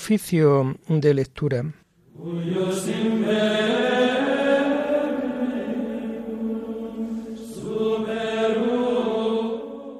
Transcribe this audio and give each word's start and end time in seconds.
Oficio 0.00 0.76
de 0.86 1.12
lectura. 1.12 1.74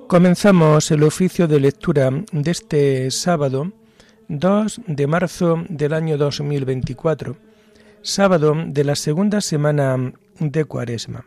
Comenzamos 0.06 0.90
el 0.92 1.02
oficio 1.02 1.48
de 1.48 1.58
lectura 1.58 2.10
de 2.30 2.50
este 2.52 3.10
sábado 3.10 3.72
2 4.28 4.82
de 4.86 5.06
marzo 5.08 5.64
del 5.68 5.92
año 5.92 6.16
2024, 6.16 7.36
sábado 8.00 8.54
de 8.68 8.84
la 8.84 8.94
segunda 8.94 9.40
semana 9.40 10.12
de 10.38 10.64
Cuaresma. 10.64 11.26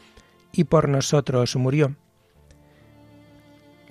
y 0.51 0.65
por 0.65 0.89
nosotros 0.89 1.55
murió. 1.55 1.95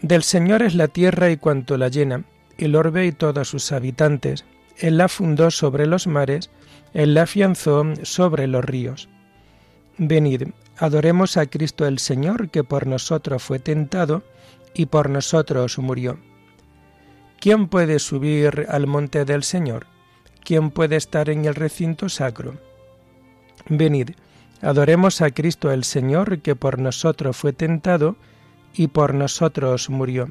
Del 0.03 0.23
Señor 0.23 0.63
es 0.63 0.75
la 0.75 0.89
tierra 0.89 1.31
y 1.31 1.37
cuanto 1.37 1.77
la 1.77 1.89
llena, 1.89 2.25
el 2.57 2.75
orbe 2.75 3.07
y 3.07 3.13
todos 3.13 3.49
sus 3.49 3.73
habitantes. 3.73 4.45
Él 4.79 4.97
la 4.97 5.09
fundó 5.09 5.51
sobre 5.51 5.87
los 5.87 6.07
mares, 6.07 6.51
Él 6.95 7.15
la 7.15 7.23
afianzó 7.23 7.85
sobre 8.03 8.47
los 8.47 8.65
ríos. 8.65 9.09
Venid, 9.99 10.49
adoremos 10.79 11.37
a 11.37 11.47
Cristo 11.47 11.87
el 11.87 11.99
Señor, 11.99 12.49
que 12.49 12.65
por 12.65 12.87
nosotros 12.87 13.43
fue 13.43 13.59
tentado 13.59 14.23
y 14.73 14.87
por 14.87 15.11
nosotros 15.11 15.79
murió. 15.79 16.19
¿Quién 17.39 17.69
puede 17.69 17.99
subir 17.99 18.67
al 18.69 18.87
monte 18.87 19.25
del 19.25 19.43
Señor? 19.43 19.87
¿Quién 20.43 20.71
puede 20.71 20.97
estar 20.97 21.29
en 21.29 21.45
el 21.45 21.55
recinto 21.55 22.09
sacro? 22.09 22.55
Venid, 23.69 24.11
Adoremos 24.63 25.23
a 25.23 25.31
Cristo 25.31 25.73
el 25.73 25.85
Señor, 25.85 26.41
que 26.41 26.55
por 26.55 26.79
nosotros 26.79 27.37
fue 27.37 27.53
tentado 27.53 28.17
y 28.75 28.89
por 28.89 29.15
nosotros 29.15 29.89
murió. 29.89 30.31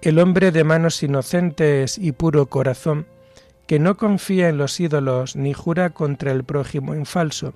El 0.00 0.18
hombre 0.18 0.52
de 0.52 0.62
manos 0.62 1.02
inocentes 1.02 1.98
y 1.98 2.12
puro 2.12 2.46
corazón, 2.46 3.06
que 3.66 3.78
no 3.80 3.96
confía 3.96 4.48
en 4.48 4.58
los 4.58 4.78
ídolos 4.78 5.34
ni 5.34 5.52
jura 5.52 5.90
contra 5.90 6.30
el 6.30 6.44
prójimo 6.44 6.94
en 6.94 7.04
falso, 7.04 7.54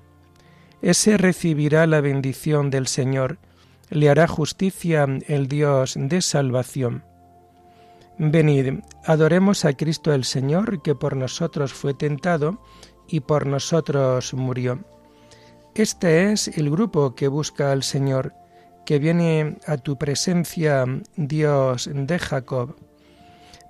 ese 0.81 1.17
recibirá 1.17 1.85
la 1.87 2.01
bendición 2.01 2.69
del 2.69 2.87
Señor, 2.87 3.37
le 3.89 4.09
hará 4.09 4.27
justicia 4.27 5.05
el 5.27 5.47
Dios 5.47 5.95
de 5.95 6.21
salvación. 6.21 7.03
Venid, 8.17 8.79
adoremos 9.05 9.63
a 9.63 9.73
Cristo 9.73 10.13
el 10.13 10.25
Señor, 10.25 10.81
que 10.81 10.95
por 10.95 11.15
nosotros 11.15 11.73
fue 11.73 11.93
tentado 11.93 12.61
y 13.07 13.21
por 13.21 13.45
nosotros 13.45 14.33
murió. 14.33 14.79
Este 15.73 16.33
es 16.33 16.49
el 16.49 16.69
grupo 16.69 17.15
que 17.15 17.29
busca 17.29 17.71
al 17.71 17.83
Señor, 17.83 18.33
que 18.85 18.99
viene 18.99 19.57
a 19.65 19.77
tu 19.77 19.97
presencia, 19.97 20.85
Dios 21.15 21.89
de 21.93 22.19
Jacob. 22.19 22.75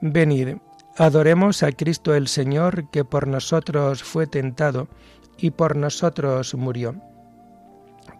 Venid, 0.01 0.57
adoremos 0.97 1.61
a 1.61 1.71
Cristo 1.71 2.15
el 2.15 2.27
Señor, 2.27 2.89
que 2.89 3.05
por 3.05 3.27
nosotros 3.27 4.01
fue 4.01 4.25
tentado 4.25 4.87
y 5.37 5.51
por 5.51 5.75
nosotros 5.75 6.55
murió. 6.55 6.95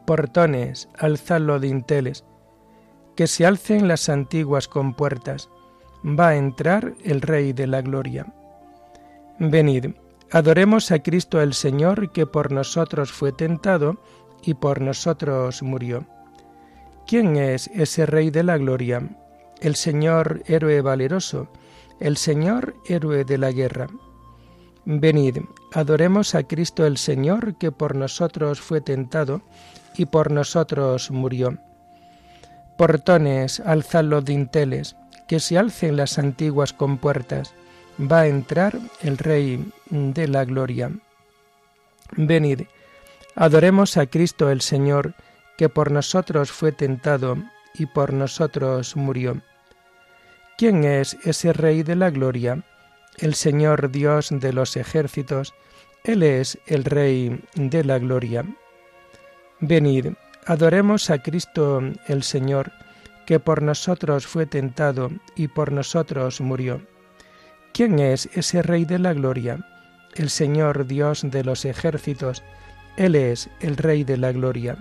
Portones, 0.06 0.88
alzad 1.00 1.42
los 1.42 1.60
dinteles, 1.60 2.24
que 3.16 3.26
se 3.26 3.48
alcen 3.48 3.88
las 3.88 4.10
antiguas 4.10 4.68
compuertas, 4.68 5.50
va 6.06 6.30
a 6.30 6.36
entrar 6.36 6.94
el 7.04 7.22
Rey 7.22 7.52
de 7.54 7.66
la 7.66 7.82
Gloria. 7.82 8.32
Venid, 9.40 9.96
Adoremos 10.34 10.92
a 10.92 11.00
Cristo 11.00 11.42
el 11.42 11.54
Señor, 11.54 12.12
que 12.14 12.26
por 12.26 12.54
nosotros 12.54 13.12
fue 13.12 13.34
tentado 13.34 13.98
y 14.42 14.54
por 14.54 14.80
nosotros 14.80 15.62
murió. 15.62 16.06
¿Quién 17.06 17.36
es 17.36 17.68
ese 17.68 18.06
Rey 18.06 18.30
de 18.30 18.44
la 18.44 18.58
Gloria? 18.58 19.10
El 19.60 19.76
Señor 19.76 20.42
héroe 20.46 20.80
valeroso, 20.80 21.50
el 22.00 22.16
Señor 22.16 22.76
héroe 22.88 23.26
de 23.26 23.38
la 23.38 23.52
guerra. 23.52 23.88
Venid, 24.86 25.40
adoremos 25.74 26.34
a 26.34 26.44
Cristo 26.44 26.86
el 26.86 26.98
Señor, 26.98 27.58
que 27.58 27.74
por 27.74 27.98
nosotros 27.98 28.62
fue 28.62 28.80
tentado 28.80 29.42
y 29.98 30.06
por 30.06 30.32
nosotros 30.32 31.12
murió. 31.12 31.58
Portones, 32.78 33.60
alzad 33.60 34.06
los 34.06 34.24
dinteles, 34.24 34.96
que 35.28 35.42
se 35.42 35.58
alcen 35.58 35.98
las 35.98 36.18
antiguas 36.18 36.72
compuertas 36.72 37.54
va 38.02 38.22
a 38.22 38.28
entrar 38.28 38.80
el 39.02 39.18
Rey 39.18 39.72
de 39.90 40.28
la 40.28 40.46
Gloria. 40.46 40.92
Venid, 42.14 42.64
adoremos 43.36 43.98
a 43.98 44.08
Cristo 44.08 44.50
el 44.50 44.62
Señor, 44.62 45.14
que 45.58 45.70
por 45.70 45.92
nosotros 45.92 46.52
fue 46.52 46.72
tentado 46.72 47.38
y 47.76 47.86
por 47.86 48.14
nosotros 48.14 48.96
murió. 48.96 49.42
¿Quién 50.58 50.84
es 50.84 51.18
ese 51.24 51.54
Rey 51.54 51.84
de 51.84 51.96
la 51.96 52.10
Gloria? 52.10 52.64
El 53.18 53.36
Señor 53.36 53.92
Dios 53.92 54.30
de 54.32 54.54
los 54.54 54.78
ejércitos, 54.78 55.54
Él 56.04 56.24
es 56.24 56.58
el 56.66 56.84
Rey 56.84 57.44
de 57.56 57.84
la 57.84 58.00
Gloria. 58.00 58.44
Venid, 59.60 60.08
adoremos 60.46 61.10
a 61.10 61.22
Cristo 61.22 61.82
el 62.08 62.24
Señor, 62.24 62.72
que 63.26 63.40
por 63.40 63.62
nosotros 63.62 64.26
fue 64.26 64.46
tentado 64.46 65.12
y 65.36 65.48
por 65.48 65.72
nosotros 65.72 66.42
murió. 66.42 66.82
¿Quién 67.74 68.00
es 68.00 68.30
ese 68.34 68.62
Rey 68.62 68.84
de 68.84 69.00
la 69.00 69.14
Gloria? 69.14 69.66
El 70.16 70.30
Señor 70.30 70.88
Dios 70.88 71.22
de 71.24 71.44
los 71.44 71.64
ejércitos, 71.64 72.44
Él 72.98 73.16
es 73.16 73.50
el 73.62 73.78
Rey 73.78 74.04
de 74.04 74.18
la 74.18 74.34
Gloria. 74.34 74.78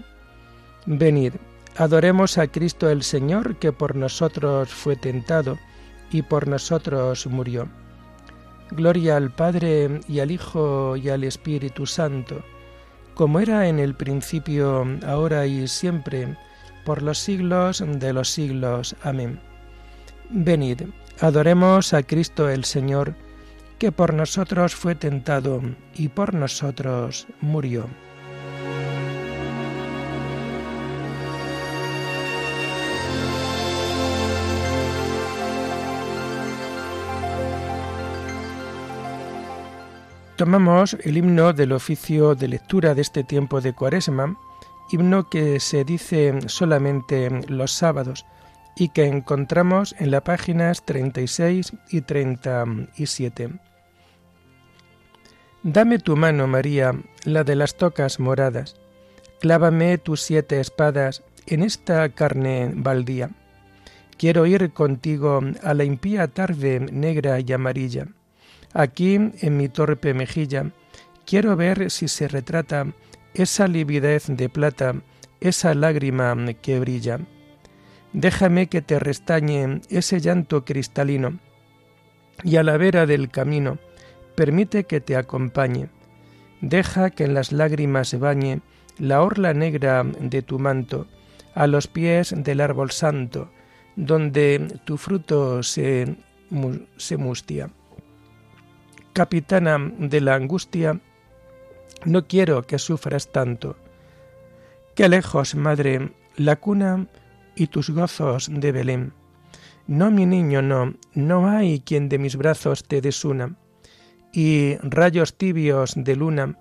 Venid, 0.86 1.34
adoremos 1.76 2.36
a 2.36 2.48
Cristo 2.48 2.90
el 2.90 3.04
Señor, 3.04 3.56
que 3.56 3.70
por 3.70 3.94
nosotros 3.94 4.70
fue 4.70 4.96
tentado 4.96 5.56
y 6.10 6.22
por 6.22 6.48
nosotros 6.48 7.28
murió. 7.28 7.68
Gloria 8.72 9.16
al 9.16 9.30
Padre 9.30 10.00
y 10.08 10.18
al 10.18 10.32
Hijo 10.32 10.96
y 10.96 11.10
al 11.10 11.22
Espíritu 11.22 11.86
Santo, 11.86 12.42
como 13.14 13.38
era 13.38 13.68
en 13.68 13.78
el 13.78 13.94
principio, 13.94 14.84
ahora 15.06 15.46
y 15.46 15.68
siempre, 15.68 16.36
por 16.84 17.02
los 17.02 17.18
siglos 17.18 17.84
de 17.86 18.12
los 18.12 18.30
siglos. 18.30 18.96
Amén. 19.02 19.38
Venid, 20.30 20.82
Adoremos 21.22 21.92
a 21.92 22.03
Cristo 22.03 22.48
el 22.48 22.64
Señor, 22.64 23.14
que 23.78 23.92
por 23.92 24.14
nosotros 24.14 24.75
fue 24.75 24.94
tentado 24.94 25.61
y 25.94 26.08
por 26.08 26.32
nosotros 26.32 27.26
murió. 27.43 27.87
Tomamos 40.37 40.96
el 41.05 41.19
himno 41.19 41.52
del 41.52 41.72
oficio 41.72 42.34
de 42.34 42.49
lectura 42.49 42.94
de 42.94 43.02
este 43.02 43.25
tiempo 43.25 43.61
de 43.61 43.75
Cuaresma, 43.75 44.38
himno 44.90 45.28
que 45.28 45.61
se 45.61 45.84
dice 45.84 46.49
solamente 46.49 47.28
los 47.49 47.72
sábados, 47.72 48.25
y 48.81 48.88
que 48.88 49.05
encontramos 49.05 49.94
en 49.99 50.11
las 50.11 50.23
páginas 50.23 50.87
36 50.87 51.75
y 51.91 52.00
37. 52.00 53.50
Dame 55.62 55.99
tu 55.99 56.17
mano, 56.17 56.47
María, 56.47 56.94
la 57.25 57.44
de 57.44 57.56
las 57.56 57.77
tocas 57.77 58.19
moradas. 58.19 58.77
Clávame 59.38 59.99
tus 59.99 60.23
siete 60.23 60.61
espadas 60.61 61.23
en 61.47 61.62
esta 61.62 62.09
carne 62.09 62.73
baldía. 62.75 63.29
Quiero 64.17 64.47
ir 64.47 64.73
contigo 64.73 65.43
a 65.62 65.75
la 65.75 65.85
impía 65.85 66.29
tarde 66.29 66.81
negra 66.81 67.38
y 67.38 67.53
amarilla. 67.53 68.06
Aquí, 68.73 69.17
en 69.17 69.56
mi 69.59 69.69
torpe 69.69 70.15
mejilla, 70.15 70.71
quiero 71.27 71.55
ver 71.55 71.91
si 71.91 72.09
se 72.09 72.29
retrata 72.29 72.87
esa 73.35 73.69
lividez 73.69 74.25
de 74.29 74.49
plata, 74.49 74.94
esa 75.38 75.75
lágrima 75.75 76.35
que 76.62 76.81
brilla 76.81 77.21
déjame 78.12 78.68
que 78.68 78.82
te 78.82 78.98
restañe 78.98 79.80
ese 79.88 80.20
llanto 80.20 80.64
cristalino, 80.64 81.38
y 82.42 82.56
a 82.56 82.62
la 82.62 82.76
vera 82.76 83.06
del 83.06 83.30
camino, 83.30 83.78
permite 84.34 84.84
que 84.84 85.00
te 85.00 85.16
acompañe. 85.16 85.88
Deja 86.60 87.10
que 87.10 87.24
en 87.24 87.34
las 87.34 87.52
lágrimas 87.52 88.18
bañe 88.18 88.60
la 88.98 89.22
orla 89.22 89.54
negra 89.54 90.04
de 90.04 90.42
tu 90.42 90.58
manto, 90.58 91.06
a 91.54 91.66
los 91.66 91.86
pies 91.86 92.34
del 92.36 92.60
árbol 92.60 92.90
santo, 92.90 93.50
donde 93.96 94.80
tu 94.84 94.96
fruto 94.96 95.62
se, 95.62 96.16
se 96.96 97.16
mustia. 97.16 97.70
Capitana 99.12 99.78
de 99.98 100.20
la 100.20 100.34
angustia, 100.34 101.00
no 102.04 102.26
quiero 102.26 102.62
que 102.62 102.78
sufras 102.78 103.32
tanto. 103.32 103.76
Qué 104.94 105.08
lejos, 105.08 105.54
madre, 105.54 106.12
la 106.36 106.56
cuna 106.56 107.06
y 107.55 107.67
tus 107.69 107.91
gozos 107.91 108.50
de 108.52 108.73
Belén. 108.73 109.12
No, 109.87 110.11
mi 110.11 110.26
niño, 110.26 110.62
no, 110.62 110.94
no 111.14 111.49
hay 111.49 111.81
quien 111.81 112.08
de 112.08 112.19
mis 112.19 112.37
brazos 112.37 112.85
te 112.85 113.00
desuna. 113.00 113.56
Y 114.32 114.76
rayos 114.82 115.37
tibios 115.37 115.94
de 115.97 116.14
luna, 116.14 116.56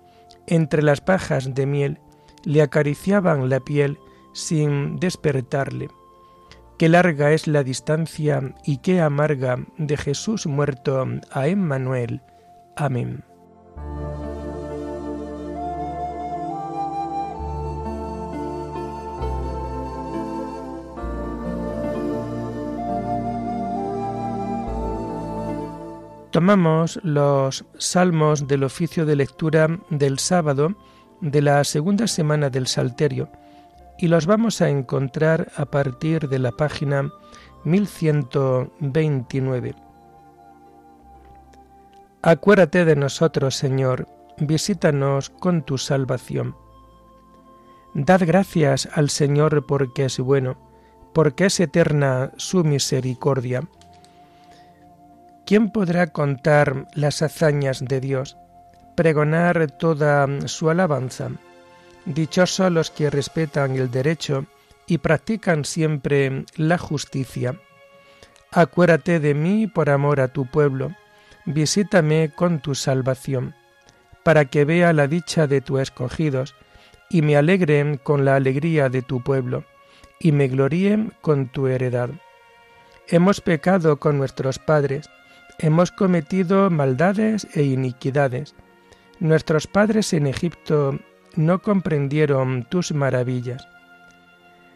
entre 0.46 0.82
las 0.82 1.00
pajas 1.00 1.54
de 1.54 1.66
miel, 1.66 1.98
le 2.44 2.62
acariciaban 2.62 3.48
la 3.48 3.60
piel 3.60 3.98
sin 4.32 4.96
despertarle. 4.96 5.88
Qué 6.78 6.88
larga 6.88 7.32
es 7.32 7.46
la 7.46 7.62
distancia 7.62 8.54
y 8.64 8.78
qué 8.78 9.00
amarga 9.00 9.58
de 9.76 9.96
Jesús 9.96 10.46
muerto 10.46 11.06
a 11.30 11.46
Emmanuel. 11.46 12.22
Amén. 12.76 13.22
Tomamos 26.30 27.00
los 27.02 27.64
salmos 27.76 28.46
del 28.46 28.62
oficio 28.62 29.04
de 29.04 29.16
lectura 29.16 29.66
del 29.90 30.20
sábado 30.20 30.76
de 31.20 31.42
la 31.42 31.64
segunda 31.64 32.06
semana 32.06 32.50
del 32.50 32.68
Salterio 32.68 33.28
y 33.98 34.06
los 34.06 34.26
vamos 34.26 34.62
a 34.62 34.68
encontrar 34.68 35.50
a 35.56 35.64
partir 35.64 36.28
de 36.28 36.38
la 36.38 36.52
página 36.52 37.10
1129. 37.64 39.74
Acuérdate 42.22 42.84
de 42.84 42.94
nosotros, 42.94 43.56
Señor, 43.56 44.06
visítanos 44.38 45.30
con 45.30 45.62
tu 45.62 45.78
salvación. 45.78 46.54
Dad 47.92 48.20
gracias 48.24 48.88
al 48.94 49.10
Señor 49.10 49.66
porque 49.66 50.04
es 50.04 50.20
bueno, 50.20 50.56
porque 51.12 51.46
es 51.46 51.58
eterna 51.58 52.30
su 52.36 52.62
misericordia 52.62 53.68
¿Quién 55.50 55.70
podrá 55.70 56.06
contar 56.06 56.86
las 56.94 57.22
hazañas 57.22 57.84
de 57.84 58.00
Dios, 58.00 58.36
pregonar 58.94 59.68
toda 59.68 60.28
su 60.46 60.70
alabanza? 60.70 61.30
Dichosos 62.04 62.70
los 62.70 62.92
que 62.92 63.10
respetan 63.10 63.74
el 63.74 63.90
derecho 63.90 64.46
y 64.86 64.98
practican 64.98 65.64
siempre 65.64 66.44
la 66.54 66.78
justicia. 66.78 67.56
Acuérdate 68.52 69.18
de 69.18 69.34
mí 69.34 69.66
por 69.66 69.90
amor 69.90 70.20
a 70.20 70.28
tu 70.28 70.46
pueblo, 70.46 70.94
visítame 71.46 72.30
con 72.32 72.60
tu 72.60 72.76
salvación, 72.76 73.56
para 74.22 74.44
que 74.44 74.64
vea 74.64 74.92
la 74.92 75.08
dicha 75.08 75.48
de 75.48 75.60
tus 75.60 75.80
escogidos, 75.80 76.54
y 77.10 77.22
me 77.22 77.36
alegre 77.36 77.98
con 78.04 78.24
la 78.24 78.36
alegría 78.36 78.88
de 78.88 79.02
tu 79.02 79.20
pueblo, 79.20 79.64
y 80.20 80.30
me 80.30 80.46
gloríe 80.46 81.08
con 81.20 81.48
tu 81.48 81.66
heredad. 81.66 82.10
Hemos 83.08 83.40
pecado 83.40 83.98
con 83.98 84.16
nuestros 84.16 84.60
padres, 84.60 85.10
hemos 85.62 85.92
cometido 85.92 86.70
maldades 86.70 87.46
e 87.54 87.62
iniquidades. 87.62 88.54
Nuestros 89.18 89.66
padres 89.66 90.12
en 90.12 90.26
Egipto 90.26 90.98
no 91.36 91.60
comprendieron 91.60 92.66
tus 92.68 92.92
maravillas. 92.92 93.66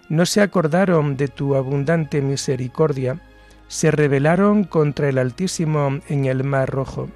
No 0.08 0.26
se 0.26 0.42
acordaron 0.42 1.16
de 1.16 1.28
tu 1.28 1.54
abundante 1.54 2.20
misericordia, 2.20 3.20
se 3.68 3.90
rebelaron 3.90 4.64
contra 4.64 5.08
el 5.08 5.18
Altísimo 5.18 6.00
en 6.08 6.26
el 6.26 6.44
Mar 6.44 6.68
Rojo. 6.70 7.08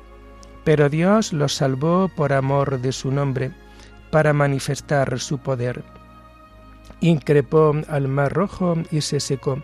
Pero 0.64 0.88
Dios 0.88 1.32
los 1.32 1.54
salvó 1.54 2.10
por 2.16 2.32
amor 2.32 2.80
de 2.80 2.92
su 2.92 3.10
nombre, 3.10 3.52
para 4.10 4.32
manifestar 4.32 5.20
su 5.20 5.38
poder. 5.38 5.82
Increpó 7.00 7.74
al 7.88 8.08
Mar 8.08 8.32
Rojo 8.32 8.74
y 8.90 9.02
se 9.02 9.20
secó 9.20 9.62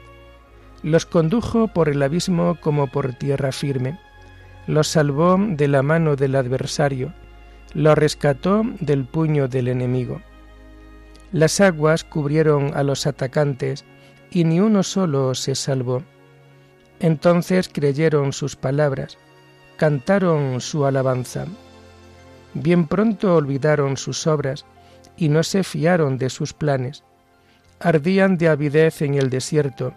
los 0.85 1.07
condujo 1.07 1.69
por 1.69 1.89
el 1.89 2.03
abismo 2.03 2.59
como 2.61 2.89
por 2.89 3.15
tierra 3.15 3.53
firme, 3.53 3.99
los 4.67 4.87
salvó 4.87 5.39
de 5.41 5.67
la 5.67 5.83
mano 5.83 6.15
del 6.15 6.37
adversario, 6.37 7.15
los 7.73 7.97
rescató 7.97 8.65
del 8.81 9.07
puño 9.07 9.49
del 9.49 9.69
enemigo. 9.69 10.21
Las 11.33 11.63
aguas 11.63 12.05
cubrieron 12.05 12.73
a 12.77 12.83
los 12.83 13.07
atacantes 13.07 13.87
y 14.31 14.45
ni 14.45 14.61
uno 14.61 14.83
solo 14.83 15.35
se 15.35 15.55
salvó. 15.55 16.03
Entonces 17.01 17.71
creyeron 17.73 18.35
sus 18.35 18.55
palabras, 18.55 19.17
cantaron 19.79 20.61
su 20.61 20.85
alabanza. 20.85 21.47
Bien 22.53 22.87
pronto 22.87 23.35
olvidaron 23.35 23.97
sus 23.97 24.27
obras 24.27 24.67
y 25.17 25.31
no 25.31 25.45
se 25.45 25.65
fiaron 25.65 26.19
de 26.19 26.29
sus 26.29 26.53
planes. 26.53 27.05
Ardían 27.81 28.37
de 28.37 28.49
avidez 28.49 29.01
en 29.01 29.15
el 29.15 29.31
desierto 29.31 29.95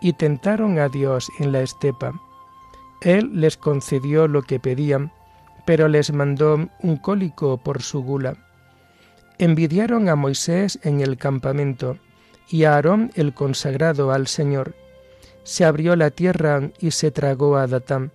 y 0.00 0.12
tentaron 0.12 0.78
a 0.78 0.88
Dios 0.88 1.30
en 1.38 1.52
la 1.52 1.62
estepa. 1.62 2.12
Él 3.00 3.30
les 3.40 3.56
concedió 3.56 4.28
lo 4.28 4.42
que 4.42 4.60
pedían, 4.60 5.12
pero 5.66 5.88
les 5.88 6.12
mandó 6.12 6.68
un 6.80 6.96
cólico 6.96 7.58
por 7.58 7.82
su 7.82 8.02
gula. 8.02 8.36
Envidiaron 9.38 10.08
a 10.08 10.16
Moisés 10.16 10.78
en 10.82 11.00
el 11.00 11.18
campamento 11.18 11.98
y 12.48 12.64
a 12.64 12.74
Aarón 12.74 13.10
el 13.14 13.34
consagrado 13.34 14.12
al 14.12 14.26
Señor. 14.26 14.74
Se 15.42 15.64
abrió 15.64 15.94
la 15.96 16.10
tierra 16.10 16.70
y 16.80 16.92
se 16.92 17.10
tragó 17.10 17.56
a 17.56 17.66
Datán. 17.66 18.12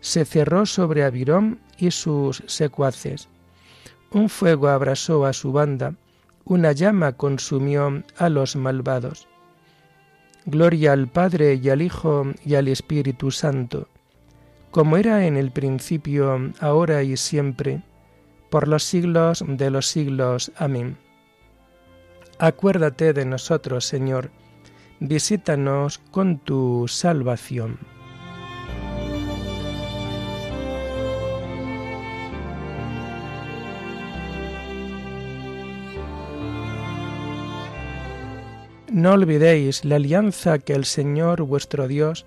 Se 0.00 0.24
cerró 0.24 0.66
sobre 0.66 1.04
Abirón 1.04 1.60
y 1.78 1.90
sus 1.90 2.42
secuaces. 2.46 3.28
Un 4.10 4.28
fuego 4.28 4.68
abrasó 4.68 5.26
a 5.26 5.32
su 5.32 5.52
banda, 5.52 5.94
una 6.44 6.72
llama 6.72 7.12
consumió 7.12 8.02
a 8.16 8.28
los 8.28 8.56
malvados. 8.56 9.28
Gloria 10.48 10.92
al 10.92 11.08
Padre 11.08 11.54
y 11.54 11.68
al 11.70 11.82
Hijo 11.82 12.24
y 12.44 12.54
al 12.54 12.68
Espíritu 12.68 13.32
Santo, 13.32 13.88
como 14.70 14.96
era 14.96 15.26
en 15.26 15.36
el 15.36 15.50
principio, 15.50 16.52
ahora 16.60 17.02
y 17.02 17.16
siempre, 17.16 17.82
por 18.48 18.68
los 18.68 18.84
siglos 18.84 19.44
de 19.44 19.70
los 19.70 19.88
siglos. 19.88 20.52
Amén. 20.56 20.98
Acuérdate 22.38 23.12
de 23.12 23.24
nosotros, 23.24 23.86
Señor, 23.86 24.30
visítanos 25.00 25.98
con 26.12 26.38
tu 26.38 26.86
salvación. 26.86 27.95
No 38.96 39.12
olvidéis 39.12 39.84
la 39.84 39.96
alianza 39.96 40.58
que 40.58 40.72
el 40.72 40.86
Señor 40.86 41.42
vuestro 41.42 41.86
Dios 41.86 42.24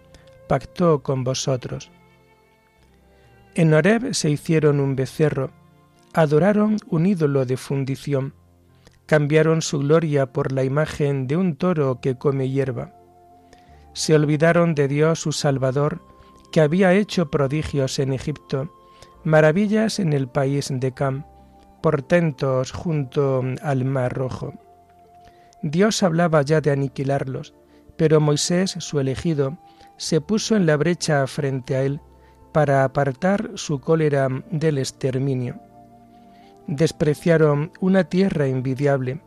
pactó 0.48 1.02
con 1.02 1.24
vosotros. 1.24 1.90
En 3.56 3.74
Horeb 3.74 4.14
se 4.14 4.30
hicieron 4.30 4.80
un 4.80 4.96
becerro, 4.96 5.50
adoraron 6.14 6.78
un 6.88 7.08
ídolo 7.08 7.48
de 7.48 7.58
fundición, 7.58 8.36
cambiaron 9.08 9.64
su 9.64 9.80
gloria 9.80 10.28
por 10.32 10.52
la 10.52 10.64
imagen 10.64 11.26
de 11.26 11.38
un 11.38 11.56
toro 11.56 12.02
que 12.02 12.20
come 12.20 12.52
hierba. 12.52 12.94
Se 13.94 14.14
olvidaron 14.14 14.76
de 14.76 14.88
Dios 14.88 15.22
su 15.22 15.32
Salvador, 15.32 16.04
que 16.52 16.62
había 16.62 16.94
hecho 16.94 17.32
prodigios 17.32 17.98
en 17.98 18.14
Egipto, 18.14 18.72
maravillas 19.24 19.98
en 19.98 20.14
el 20.14 20.28
país 20.28 20.70
de 20.72 20.92
Cam, 20.92 21.26
portentos 21.82 22.72
junto 22.72 23.44
al 23.64 23.86
Mar 23.86 24.14
Rojo. 24.14 24.54
Dios 25.62 26.04
hablaba 26.04 26.42
ya 26.42 26.62
de 26.62 26.72
aniquilarlos, 26.72 27.54
pero 27.98 28.22
Moisés, 28.22 28.75
su 28.80 29.00
elegido, 29.00 29.58
se 29.98 30.22
puso 30.22 30.56
en 30.56 30.66
la 30.66 30.78
brecha 30.78 31.25
frente 31.28 31.75
a 31.75 31.84
él 31.84 32.00
para 32.54 32.84
apartar 32.84 33.51
su 33.56 33.80
cólera 33.80 34.30
del 34.51 34.78
exterminio. 34.78 35.60
Despreciaron 36.68 37.72
una 37.82 38.06
tierra 38.06 38.48
envidiable, 38.48 39.22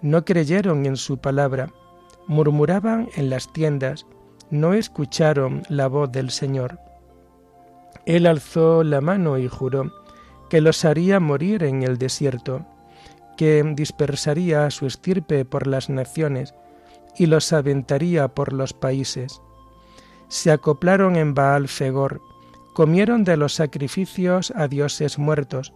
no 0.00 0.24
creyeron 0.24 0.86
en 0.86 0.96
su 0.96 1.18
palabra, 1.18 1.70
murmuraban 2.26 3.08
en 3.16 3.28
las 3.28 3.52
tiendas, 3.52 4.06
no 4.50 4.72
escucharon 4.72 5.62
la 5.68 5.88
voz 5.88 6.10
del 6.10 6.30
Señor. 6.30 6.78
Él 8.06 8.26
alzó 8.26 8.82
la 8.82 9.00
mano 9.00 9.36
y 9.36 9.48
juró 9.48 9.92
que 10.48 10.60
los 10.60 10.84
haría 10.84 11.20
morir 11.20 11.64
en 11.64 11.82
el 11.82 11.98
desierto 11.98 12.64
que 13.36 13.62
dispersaría 13.74 14.66
a 14.66 14.70
su 14.70 14.86
estirpe 14.86 15.44
por 15.44 15.66
las 15.66 15.88
naciones 15.88 16.54
y 17.16 17.26
los 17.26 17.52
aventaría 17.52 18.28
por 18.28 18.52
los 18.52 18.72
países. 18.72 19.40
Se 20.28 20.50
acoplaron 20.50 21.16
en 21.16 21.34
Baal 21.34 21.68
Fegor, 21.68 22.20
comieron 22.74 23.24
de 23.24 23.36
los 23.36 23.54
sacrificios 23.54 24.52
a 24.56 24.68
dioses 24.68 25.18
muertos, 25.18 25.72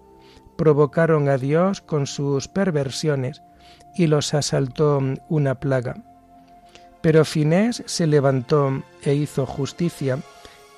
provocaron 0.56 1.28
a 1.28 1.38
Dios 1.38 1.80
con 1.80 2.06
sus 2.06 2.48
perversiones 2.48 3.42
y 3.94 4.06
los 4.06 4.34
asaltó 4.34 5.00
una 5.28 5.54
plaga. 5.54 6.02
Pero 7.00 7.24
Finés 7.24 7.82
se 7.86 8.06
levantó 8.06 8.82
e 9.02 9.14
hizo 9.14 9.46
justicia, 9.46 10.18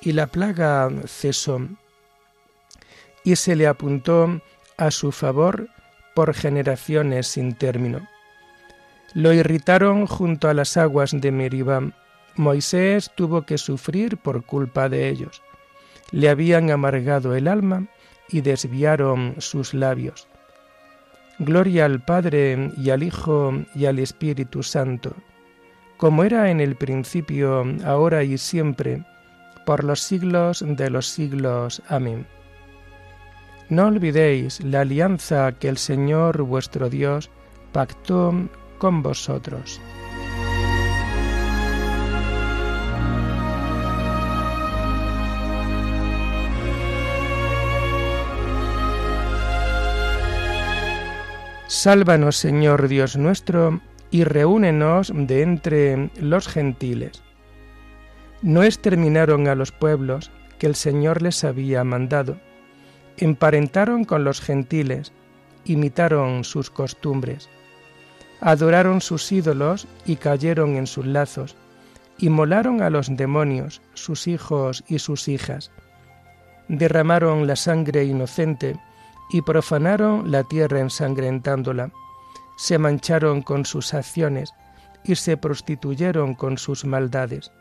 y 0.00 0.12
la 0.12 0.26
plaga 0.26 0.90
cesó, 1.06 1.60
y 3.24 3.36
se 3.36 3.56
le 3.56 3.66
apuntó 3.66 4.40
a 4.76 4.90
su 4.90 5.12
favor 5.12 5.68
por 6.14 6.34
generaciones 6.34 7.26
sin 7.26 7.54
término. 7.54 8.06
Lo 9.14 9.32
irritaron 9.32 10.06
junto 10.06 10.48
a 10.48 10.54
las 10.54 10.76
aguas 10.76 11.12
de 11.12 11.30
Meribá. 11.32 11.82
Moisés 12.36 13.10
tuvo 13.14 13.42
que 13.42 13.58
sufrir 13.58 14.16
por 14.16 14.44
culpa 14.44 14.88
de 14.88 15.08
ellos. 15.08 15.42
Le 16.10 16.28
habían 16.30 16.70
amargado 16.70 17.34
el 17.34 17.46
alma 17.48 17.86
y 18.28 18.40
desviaron 18.40 19.34
sus 19.38 19.74
labios. 19.74 20.28
Gloria 21.38 21.84
al 21.84 22.00
Padre 22.04 22.70
y 22.76 22.90
al 22.90 23.02
Hijo 23.02 23.52
y 23.74 23.86
al 23.86 23.98
Espíritu 23.98 24.62
Santo, 24.62 25.14
como 25.96 26.24
era 26.24 26.50
en 26.50 26.60
el 26.60 26.76
principio, 26.76 27.64
ahora 27.84 28.22
y 28.22 28.38
siempre, 28.38 29.04
por 29.66 29.84
los 29.84 30.00
siglos 30.00 30.64
de 30.66 30.90
los 30.90 31.06
siglos. 31.06 31.82
Amén. 31.88 32.26
No 33.72 33.86
olvidéis 33.86 34.62
la 34.62 34.82
alianza 34.82 35.52
que 35.52 35.66
el 35.66 35.78
Señor 35.78 36.42
vuestro 36.42 36.90
Dios 36.90 37.30
pactó 37.72 38.34
con 38.76 39.02
vosotros. 39.02 39.80
Sálvanos, 51.66 52.36
Señor 52.36 52.88
Dios 52.88 53.16
nuestro, 53.16 53.80
y 54.10 54.24
reúnenos 54.24 55.10
de 55.16 55.40
entre 55.40 56.10
los 56.20 56.46
gentiles. 56.46 57.22
No 58.42 58.64
exterminaron 58.64 59.48
a 59.48 59.54
los 59.54 59.72
pueblos 59.72 60.30
que 60.58 60.66
el 60.66 60.74
Señor 60.74 61.22
les 61.22 61.42
había 61.42 61.84
mandado. 61.84 62.36
Emparentaron 63.22 64.04
con 64.04 64.24
los 64.24 64.40
gentiles, 64.40 65.12
imitaron 65.64 66.42
sus 66.42 66.70
costumbres. 66.70 67.48
Adoraron 68.40 69.00
sus 69.00 69.30
ídolos 69.30 69.86
y 70.04 70.16
cayeron 70.16 70.74
en 70.74 70.88
sus 70.88 71.06
lazos. 71.06 71.54
Inmolaron 72.18 72.82
a 72.82 72.90
los 72.90 73.16
demonios, 73.16 73.80
sus 73.94 74.26
hijos 74.26 74.82
y 74.88 74.98
sus 74.98 75.28
hijas. 75.28 75.70
Derramaron 76.66 77.46
la 77.46 77.54
sangre 77.54 78.02
inocente 78.02 78.74
y 79.30 79.40
profanaron 79.42 80.32
la 80.32 80.42
tierra 80.42 80.80
ensangrentándola, 80.80 81.92
se 82.56 82.76
mancharon 82.76 83.40
con 83.42 83.64
sus 83.64 83.94
acciones 83.94 84.52
y 85.04 85.14
se 85.14 85.36
prostituyeron 85.36 86.34
con 86.34 86.58
sus 86.58 86.84
maldades. 86.84 87.52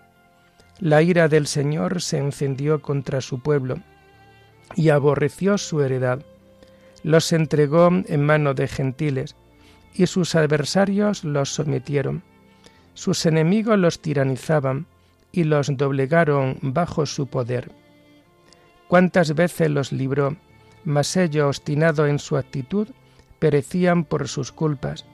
La 0.80 1.04
ira 1.04 1.28
del 1.28 1.46
Señor 1.46 2.02
se 2.02 2.18
encendió 2.18 2.82
contra 2.82 3.22
su 3.22 3.44
pueblo 3.44 3.78
y 4.76 4.90
aborreció 4.90 5.58
su 5.58 5.82
heredad. 5.82 6.24
Los 7.04 7.32
entregó 7.34 7.90
en 7.90 8.24
mano 8.24 8.54
de 8.54 8.68
gentiles 8.68 9.36
y 9.94 10.08
sus 10.08 10.36
adversarios 10.36 11.24
los 11.24 11.54
sometieron. 11.54 12.24
Sus 12.94 13.26
enemigos 13.26 13.78
los 13.78 14.02
tiranizaban 14.02 14.86
y 15.32 15.46
los 15.46 15.76
doblegaron 15.78 16.58
bajo 16.62 17.06
su 17.06 17.28
poder. 17.28 17.72
¿Cuántas 18.88 19.34
veces 19.36 19.70
los 19.70 19.92
libró? 19.92 20.36
mas 20.84 21.16
ellos, 21.18 21.58
obstinado 21.58 22.08
en 22.08 22.20
su 22.20 22.38
actitud, 22.38 22.88
perecían 23.40 24.04
por 24.04 24.28
sus 24.28 24.52
culpas. 24.52 25.06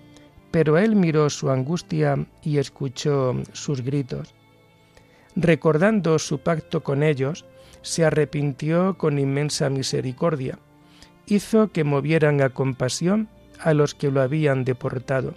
Pero 0.52 0.78
él 0.78 0.96
miró 0.96 1.30
su 1.30 1.50
angustia 1.50 2.26
y 2.42 2.58
escuchó 2.58 3.36
sus 3.54 3.82
gritos. 3.82 4.34
Recordando 5.36 6.18
su 6.20 6.40
pacto 6.40 6.84
con 6.84 7.04
ellos, 7.04 7.46
se 7.88 8.04
arrepintió 8.04 8.98
con 8.98 9.18
inmensa 9.18 9.70
misericordia. 9.70 10.60
Hizo 11.26 11.72
que 11.72 11.84
movieran 11.84 12.42
a 12.42 12.50
compasión 12.50 13.30
a 13.60 13.74
los 13.74 13.96
que 13.96 14.12
lo 14.12 14.22
habían 14.22 14.66
deportado. 14.66 15.34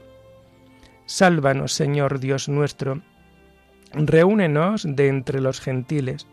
Sálvanos, 1.06 1.72
Señor 1.72 2.18
Dios 2.18 2.48
nuestro. 2.48 3.02
Reúnenos 3.92 4.84
de 4.84 5.08
entre 5.08 5.40
los 5.40 5.60
gentiles. 5.60 6.26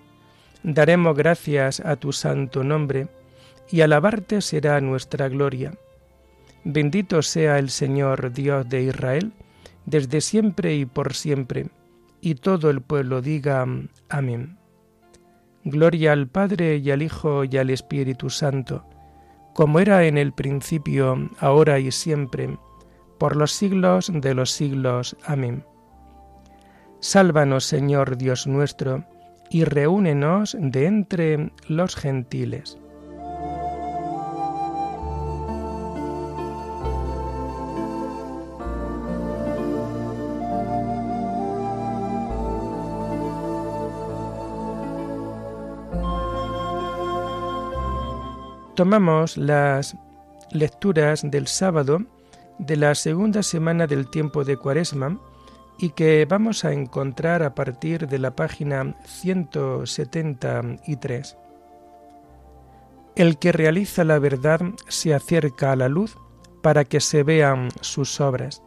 Daremos 0.64 1.16
gracias 1.16 1.80
a 1.82 1.96
tu 1.96 2.12
santo 2.12 2.64
nombre 2.64 3.08
y 3.70 3.82
alabarte 3.82 4.42
será 4.42 4.82
nuestra 4.82 5.30
gloria. 5.30 5.74
Bendito 6.64 7.22
sea 7.22 7.60
el 7.60 7.70
Señor 7.70 8.34
Dios 8.34 8.68
de 8.68 8.84
Israel, 8.84 9.34
desde 9.86 10.22
siempre 10.22 10.76
y 10.76 10.86
por 10.86 11.14
siempre, 11.14 11.68
y 12.22 12.36
todo 12.36 12.70
el 12.70 12.82
pueblo 12.82 13.22
diga 13.22 13.66
Amén. 14.10 14.58
Gloria 15.70 16.14
al 16.14 16.30
Padre 16.30 16.78
y 16.78 16.92
al 16.92 17.02
Hijo 17.02 17.44
y 17.44 17.58
al 17.58 17.70
Espíritu 17.70 18.30
Santo, 18.30 18.86
como 19.54 19.80
era 19.80 20.06
en 20.06 20.18
el 20.18 20.32
principio, 20.32 21.30
ahora 21.40 21.78
y 21.78 21.92
siempre, 21.92 22.58
por 23.20 23.36
los 23.36 23.52
siglos 23.52 24.10
de 24.14 24.34
los 24.34 24.52
siglos. 24.52 25.18
Amén. 25.26 25.66
Sálvanos, 27.02 27.66
Señor 27.66 28.18
Dios 28.18 28.48
nuestro, 28.48 29.04
y 29.50 29.66
reúnenos 29.66 30.56
de 30.58 30.86
entre 30.86 31.52
los 31.68 31.98
gentiles. 31.98 32.78
Tomamos 48.78 49.36
las 49.38 49.98
lecturas 50.52 51.24
del 51.24 51.48
sábado 51.48 52.04
de 52.60 52.76
la 52.76 52.94
segunda 52.94 53.42
semana 53.42 53.88
del 53.88 54.08
tiempo 54.08 54.44
de 54.44 54.56
Cuaresma 54.56 55.20
y 55.80 55.90
que 55.90 56.28
vamos 56.30 56.64
a 56.64 56.74
encontrar 56.74 57.42
a 57.42 57.56
partir 57.56 58.08
de 58.08 58.20
la 58.20 58.36
página 58.36 58.96
173. 59.04 61.38
El 63.16 63.40
que 63.40 63.52
realiza 63.52 64.04
la 64.04 64.20
verdad 64.20 64.62
se 64.88 65.16
acerca 65.16 65.72
a 65.72 65.76
la 65.76 65.90
luz 65.90 66.16
para 66.62 66.86
que 66.86 67.00
se 67.00 67.24
vean 67.24 67.70
sus 67.82 68.22
obras. 68.22 68.62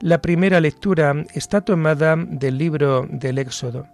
La 0.00 0.20
primera 0.20 0.60
lectura 0.60 1.14
está 1.32 1.62
tomada 1.62 2.14
del 2.14 2.58
libro 2.58 3.06
del 3.10 3.38
Éxodo, 3.38 3.86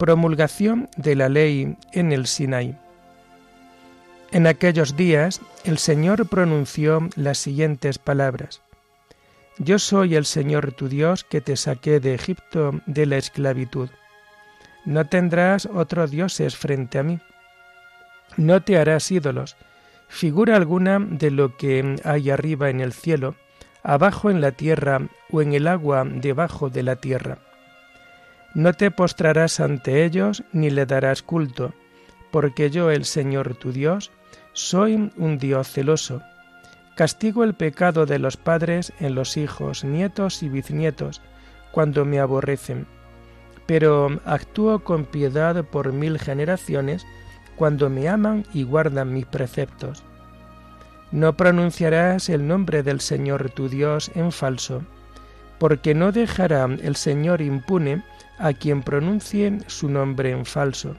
promulgación 0.00 0.88
de 0.96 1.14
la 1.14 1.28
ley 1.28 1.76
en 1.92 2.10
el 2.10 2.26
Sinaí. 2.26 2.76
En 4.30 4.46
aquellos 4.46 4.94
días 4.94 5.40
el 5.64 5.78
Señor 5.78 6.28
pronunció 6.28 7.08
las 7.16 7.38
siguientes 7.38 7.98
palabras. 7.98 8.60
Yo 9.56 9.78
soy 9.78 10.16
el 10.16 10.26
Señor 10.26 10.72
tu 10.72 10.88
Dios 10.88 11.24
que 11.24 11.40
te 11.40 11.56
saqué 11.56 11.98
de 11.98 12.14
Egipto 12.14 12.80
de 12.86 13.06
la 13.06 13.16
esclavitud. 13.16 13.88
No 14.84 15.06
tendrás 15.06 15.66
otros 15.66 16.10
dioses 16.10 16.56
frente 16.56 16.98
a 16.98 17.02
mí. 17.02 17.20
No 18.36 18.62
te 18.62 18.78
harás 18.78 19.10
ídolos, 19.10 19.56
figura 20.08 20.56
alguna 20.56 20.98
de 21.00 21.30
lo 21.30 21.56
que 21.56 21.96
hay 22.04 22.30
arriba 22.30 22.68
en 22.68 22.80
el 22.80 22.92
cielo, 22.92 23.34
abajo 23.82 24.30
en 24.30 24.42
la 24.42 24.52
tierra 24.52 25.08
o 25.30 25.40
en 25.40 25.54
el 25.54 25.66
agua 25.66 26.04
debajo 26.04 26.68
de 26.68 26.82
la 26.82 26.96
tierra. 26.96 27.38
No 28.54 28.74
te 28.74 28.90
postrarás 28.90 29.58
ante 29.58 30.04
ellos 30.04 30.44
ni 30.52 30.68
le 30.68 30.84
darás 30.84 31.22
culto, 31.22 31.72
porque 32.30 32.70
yo 32.70 32.90
el 32.90 33.06
Señor 33.06 33.54
tu 33.54 33.72
Dios 33.72 34.12
soy 34.58 35.12
un 35.16 35.38
Dios 35.38 35.70
celoso. 35.70 36.20
Castigo 36.96 37.44
el 37.44 37.54
pecado 37.54 38.06
de 38.06 38.18
los 38.18 38.36
padres 38.36 38.92
en 38.98 39.14
los 39.14 39.36
hijos, 39.36 39.84
nietos 39.84 40.42
y 40.42 40.48
bisnietos, 40.48 41.22
cuando 41.70 42.04
me 42.04 42.18
aborrecen. 42.18 42.88
Pero 43.66 44.20
actúo 44.24 44.80
con 44.80 45.04
piedad 45.04 45.64
por 45.64 45.92
mil 45.92 46.18
generaciones, 46.18 47.06
cuando 47.54 47.88
me 47.88 48.08
aman 48.08 48.44
y 48.52 48.64
guardan 48.64 49.14
mis 49.14 49.26
preceptos. 49.26 50.02
No 51.12 51.36
pronunciarás 51.36 52.28
el 52.28 52.48
nombre 52.48 52.82
del 52.82 53.00
Señor 53.00 53.50
tu 53.50 53.68
Dios 53.68 54.10
en 54.16 54.32
falso, 54.32 54.82
porque 55.60 55.94
no 55.94 56.10
dejará 56.10 56.64
el 56.64 56.96
Señor 56.96 57.42
impune 57.42 58.02
a 58.38 58.52
quien 58.52 58.82
pronuncie 58.82 59.60
su 59.68 59.88
nombre 59.88 60.32
en 60.32 60.44
falso 60.44 60.96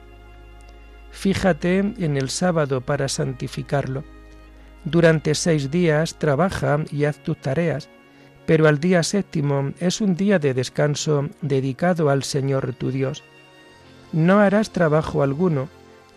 Fíjate 1.10 1.78
en 1.78 2.16
el 2.16 2.30
sábado 2.30 2.80
para 2.80 3.08
santificarlo. 3.08 4.04
Durante 4.84 5.34
seis 5.34 5.70
días 5.70 6.18
trabaja 6.18 6.78
y 6.90 7.04
haz 7.04 7.18
tus 7.18 7.36
tareas, 7.38 7.88
pero 8.46 8.66
al 8.66 8.80
día 8.80 9.02
séptimo 9.02 9.72
es 9.80 10.00
un 10.00 10.16
día 10.16 10.38
de 10.38 10.54
descanso 10.54 11.28
dedicado 11.42 12.08
al 12.08 12.22
Señor 12.22 12.74
tu 12.74 12.90
Dios. 12.90 13.22
No 14.12 14.40
harás 14.40 14.70
trabajo 14.70 15.22
alguno, 15.22 15.68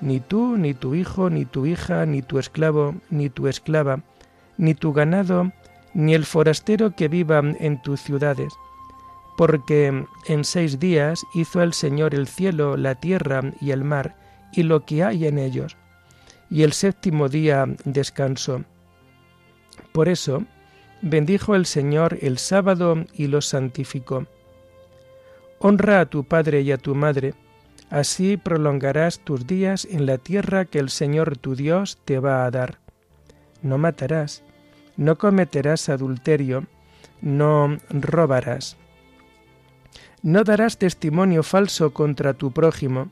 ni 0.01 0.19
tú, 0.19 0.57
ni 0.57 0.73
tu 0.73 0.95
hijo, 0.95 1.29
ni 1.29 1.45
tu 1.45 1.65
hija, 1.65 2.05
ni 2.05 2.21
tu 2.21 2.39
esclavo, 2.39 2.95
ni 3.09 3.29
tu 3.29 3.47
esclava, 3.47 4.01
ni 4.57 4.73
tu 4.73 4.93
ganado, 4.93 5.51
ni 5.93 6.13
el 6.13 6.25
forastero 6.25 6.95
que 6.95 7.07
viva 7.07 7.39
en 7.59 7.81
tus 7.81 8.01
ciudades. 8.01 8.53
Porque 9.38 10.05
en 10.27 10.43
seis 10.43 10.79
días 10.79 11.23
hizo 11.33 11.62
el 11.62 11.73
Señor 11.73 12.15
el 12.15 12.27
cielo, 12.27 12.77
la 12.77 12.95
tierra 12.95 13.41
y 13.62 13.71
el 13.71 13.83
mar, 13.83 14.15
y 14.53 14.63
lo 14.63 14.86
que 14.86 15.03
hay 15.03 15.27
en 15.27 15.38
ellos, 15.38 15.77
y 16.50 16.63
el 16.63 16.74
séptimo 16.74 17.29
día 17.29 17.65
descansó. 17.83 18.63
Por 19.91 20.10
eso, 20.10 20.43
bendijo 21.01 21.55
el 21.55 21.65
Señor 21.65 22.17
el 22.22 22.38
sábado 22.38 23.05
y 23.13 23.27
lo 23.27 23.41
santificó. 23.41 24.25
Honra 25.60 26.01
a 26.01 26.05
tu 26.05 26.24
padre 26.24 26.62
y 26.62 26.72
a 26.72 26.77
tu 26.77 26.95
madre, 26.95 27.33
así 27.89 28.38
prolongarás 28.38 29.19
tus 29.19 29.48
días 29.48 29.86
en 29.89 30.05
la 30.05 30.17
tierra 30.17 30.65
que 30.65 30.79
el 30.79 30.89
Señor 30.89 31.38
tu 31.38 31.55
Dios 31.55 31.98
te 32.05 32.19
va 32.19 32.45
a 32.45 32.51
dar. 32.51 32.79
No 33.62 33.77
matarás, 33.77 34.43
no 34.98 35.17
cometerás 35.17 35.89
adulterio, 35.89 36.67
no 37.22 37.77
robarás. 37.89 38.77
No 40.22 40.43
darás 40.43 40.77
testimonio 40.77 41.43
falso 41.43 41.93
contra 41.93 42.33
tu 42.33 42.51
prójimo, 42.51 43.12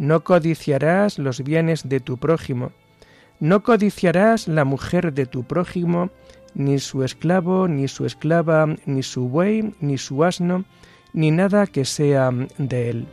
no 0.00 0.24
codiciarás 0.24 1.18
los 1.18 1.44
bienes 1.44 1.86
de 1.86 2.00
tu 2.00 2.16
prójimo, 2.16 2.72
no 3.38 3.62
codiciarás 3.62 4.48
la 4.48 4.64
mujer 4.64 5.12
de 5.12 5.26
tu 5.26 5.44
prójimo, 5.44 6.08
ni 6.54 6.78
su 6.78 7.04
esclavo, 7.04 7.68
ni 7.68 7.86
su 7.86 8.06
esclava, 8.06 8.66
ni 8.86 9.02
su 9.02 9.28
buey, 9.28 9.74
ni 9.78 9.98
su 9.98 10.24
asno, 10.24 10.64
ni 11.12 11.30
nada 11.30 11.66
que 11.66 11.84
sea 11.84 12.30
de 12.56 12.88
él. 12.88 13.06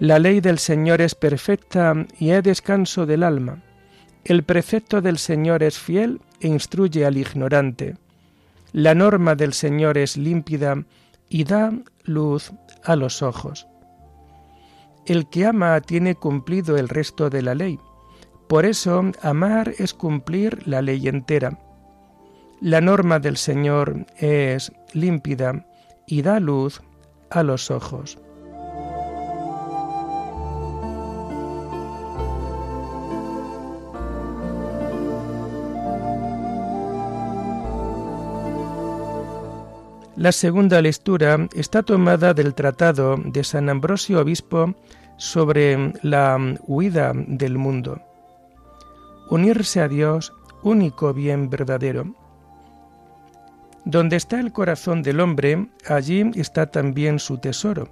La 0.00 0.18
ley 0.18 0.40
del 0.40 0.58
Señor 0.58 1.00
es 1.00 1.14
perfecta 1.14 1.94
y 2.18 2.30
es 2.30 2.42
descanso 2.42 3.06
del 3.06 3.22
alma. 3.22 3.63
El 4.24 4.42
precepto 4.42 5.02
del 5.02 5.18
Señor 5.18 5.62
es 5.62 5.78
fiel 5.78 6.22
e 6.40 6.48
instruye 6.48 7.04
al 7.04 7.18
ignorante. 7.18 7.96
La 8.72 8.94
norma 8.94 9.34
del 9.34 9.52
Señor 9.52 9.98
es 9.98 10.16
límpida 10.16 10.82
y 11.28 11.44
da 11.44 11.72
luz 12.04 12.52
a 12.82 12.96
los 12.96 13.20
ojos. 13.20 13.66
El 15.04 15.28
que 15.28 15.44
ama 15.44 15.78
tiene 15.82 16.14
cumplido 16.14 16.78
el 16.78 16.88
resto 16.88 17.28
de 17.28 17.42
la 17.42 17.54
ley. 17.54 17.78
Por 18.48 18.64
eso 18.64 19.12
amar 19.20 19.74
es 19.78 19.92
cumplir 19.92 20.66
la 20.66 20.80
ley 20.80 21.06
entera. 21.06 21.58
La 22.62 22.80
norma 22.80 23.18
del 23.18 23.36
Señor 23.36 24.06
es 24.16 24.72
límpida 24.94 25.66
y 26.06 26.22
da 26.22 26.40
luz 26.40 26.80
a 27.28 27.42
los 27.42 27.70
ojos. 27.70 28.18
La 40.16 40.30
segunda 40.30 40.80
lectura 40.80 41.48
está 41.54 41.82
tomada 41.82 42.34
del 42.34 42.54
tratado 42.54 43.16
de 43.16 43.42
San 43.42 43.68
Ambrosio 43.68 44.20
Obispo 44.20 44.72
sobre 45.16 45.92
la 46.02 46.38
huida 46.68 47.12
del 47.14 47.58
mundo. 47.58 48.00
Unirse 49.28 49.80
a 49.80 49.88
Dios, 49.88 50.32
único 50.62 51.12
bien 51.12 51.50
verdadero. 51.50 52.14
Donde 53.84 54.14
está 54.14 54.38
el 54.38 54.52
corazón 54.52 55.02
del 55.02 55.18
hombre, 55.18 55.66
allí 55.88 56.30
está 56.36 56.70
también 56.70 57.18
su 57.18 57.38
tesoro, 57.38 57.88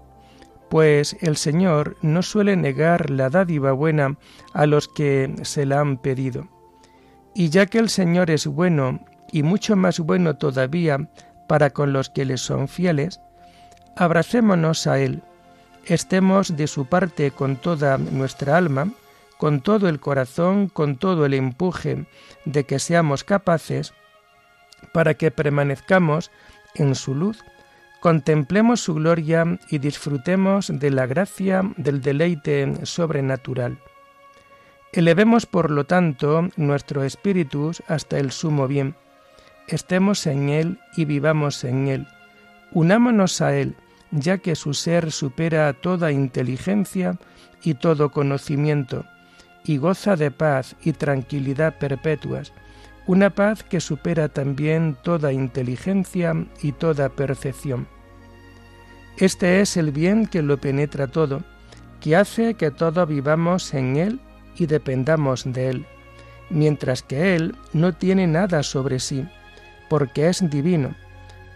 pues 0.70 1.16
el 1.22 1.36
Señor 1.36 1.96
no 2.02 2.22
suele 2.22 2.54
negar 2.54 3.10
la 3.10 3.30
dádiva 3.30 3.72
buena 3.72 4.16
a 4.52 4.66
los 4.66 4.86
que 4.86 5.34
se 5.42 5.66
la 5.66 5.80
han 5.80 5.96
pedido. 5.96 6.46
Y 7.34 7.48
ya 7.48 7.66
que 7.66 7.78
el 7.78 7.88
Señor 7.88 8.30
es 8.30 8.46
bueno, 8.46 9.00
y 9.32 9.42
mucho 9.42 9.74
más 9.74 9.98
bueno 9.98 10.36
todavía 10.36 11.10
para 11.46 11.70
con 11.70 11.92
los 11.92 12.10
que 12.10 12.24
les 12.24 12.40
son 12.40 12.68
fieles, 12.68 13.20
abracémonos 13.96 14.86
a 14.86 14.98
Él, 14.98 15.22
estemos 15.86 16.56
de 16.56 16.66
su 16.66 16.86
parte 16.86 17.30
con 17.30 17.56
toda 17.56 17.98
nuestra 17.98 18.56
alma, 18.56 18.92
con 19.38 19.60
todo 19.60 19.88
el 19.88 20.00
corazón, 20.00 20.68
con 20.68 20.96
todo 20.96 21.26
el 21.26 21.34
empuje 21.34 22.06
de 22.44 22.64
que 22.64 22.78
seamos 22.78 23.24
capaces, 23.24 23.92
para 24.92 25.14
que 25.14 25.30
permanezcamos 25.30 26.30
en 26.74 26.94
su 26.94 27.14
luz, 27.14 27.44
contemplemos 28.00 28.80
su 28.80 28.94
gloria 28.94 29.58
y 29.68 29.78
disfrutemos 29.78 30.70
de 30.72 30.90
la 30.90 31.06
gracia 31.06 31.62
del 31.76 32.00
deleite 32.00 32.84
sobrenatural. 32.84 33.78
Elevemos, 34.92 35.46
por 35.46 35.70
lo 35.70 35.84
tanto, 35.84 36.48
nuestro 36.56 37.04
espíritu 37.04 37.72
hasta 37.88 38.18
el 38.18 38.30
sumo 38.30 38.66
bien, 38.66 38.94
estemos 39.68 40.26
en 40.26 40.48
Él 40.48 40.78
y 40.96 41.04
vivamos 41.04 41.64
en 41.64 41.88
Él. 41.88 42.06
Unámonos 42.72 43.40
a 43.40 43.56
Él, 43.56 43.76
ya 44.10 44.38
que 44.38 44.54
su 44.54 44.74
ser 44.74 45.10
supera 45.10 45.72
toda 45.72 46.12
inteligencia 46.12 47.18
y 47.62 47.74
todo 47.74 48.10
conocimiento, 48.10 49.04
y 49.64 49.76
goza 49.76 50.16
de 50.16 50.30
paz 50.30 50.76
y 50.82 50.92
tranquilidad 50.92 51.78
perpetuas, 51.78 52.52
una 53.06 53.30
paz 53.30 53.62
que 53.62 53.80
supera 53.80 54.28
también 54.28 54.96
toda 55.02 55.32
inteligencia 55.32 56.34
y 56.62 56.72
toda 56.72 57.08
percepción. 57.08 57.88
Este 59.18 59.60
es 59.60 59.76
el 59.76 59.92
bien 59.92 60.26
que 60.26 60.42
lo 60.42 60.58
penetra 60.58 61.06
todo, 61.06 61.42
que 62.00 62.16
hace 62.16 62.54
que 62.54 62.70
todos 62.70 63.08
vivamos 63.08 63.74
en 63.74 63.96
Él 63.96 64.20
y 64.56 64.66
dependamos 64.66 65.44
de 65.44 65.68
Él, 65.68 65.86
mientras 66.50 67.02
que 67.02 67.34
Él 67.36 67.54
no 67.72 67.92
tiene 67.92 68.26
nada 68.26 68.62
sobre 68.62 68.98
sí 68.98 69.26
porque 69.92 70.26
es 70.26 70.48
divino, 70.48 70.94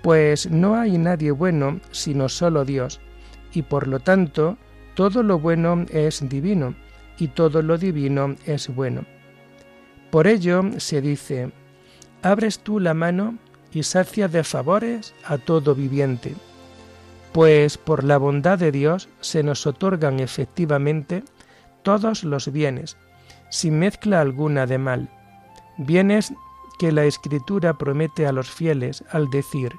pues 0.02 0.50
no 0.50 0.76
hay 0.76 0.98
nadie 0.98 1.30
bueno 1.30 1.80
sino 1.90 2.28
solo 2.28 2.66
Dios, 2.66 3.00
y 3.54 3.62
por 3.62 3.88
lo 3.88 3.98
tanto 3.98 4.58
todo 4.94 5.22
lo 5.22 5.38
bueno 5.38 5.86
es 5.90 6.28
divino, 6.28 6.74
y 7.16 7.28
todo 7.28 7.62
lo 7.62 7.78
divino 7.78 8.36
es 8.44 8.68
bueno. 8.68 9.06
Por 10.10 10.26
ello 10.26 10.62
se 10.76 11.00
dice, 11.00 11.50
abres 12.20 12.58
tú 12.58 12.78
la 12.78 12.92
mano 12.92 13.38
y 13.72 13.84
sacia 13.84 14.28
de 14.28 14.44
favores 14.44 15.14
a 15.24 15.38
todo 15.38 15.74
viviente, 15.74 16.34
pues 17.32 17.78
por 17.78 18.04
la 18.04 18.18
bondad 18.18 18.58
de 18.58 18.70
Dios 18.70 19.08
se 19.22 19.42
nos 19.42 19.66
otorgan 19.66 20.20
efectivamente 20.20 21.22
todos 21.82 22.22
los 22.22 22.52
bienes, 22.52 22.98
sin 23.48 23.78
mezcla 23.78 24.20
alguna 24.20 24.66
de 24.66 24.76
mal, 24.76 25.08
bienes 25.78 26.34
que 26.78 26.92
la 26.92 27.04
Escritura 27.04 27.78
promete 27.78 28.26
a 28.26 28.32
los 28.32 28.50
fieles 28.50 29.04
al 29.10 29.30
decir, 29.30 29.72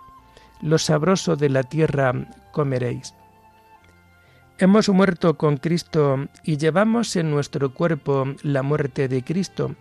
lo 0.62 0.78
sabroso 0.78 1.36
de 1.36 1.50
la 1.50 1.64
tierra 1.64 2.14
comeréis. 2.52 3.14
Hemos 4.60 4.90
muerto 4.90 5.38
con 5.38 5.58
Cristo 5.58 6.28
y 6.44 6.58
llevamos 6.58 7.16
en 7.16 7.30
nuestro 7.30 7.74
cuerpo 7.74 8.26
la 8.42 8.64
muerte 8.64 9.08
de 9.08 9.24
Cristo, 9.24 9.76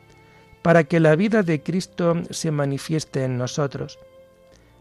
para 0.60 0.84
que 0.84 1.00
la 1.00 1.16
vida 1.16 1.42
de 1.42 1.62
Cristo 1.62 2.22
se 2.28 2.50
manifieste 2.50 3.24
en 3.24 3.38
nosotros. 3.38 3.98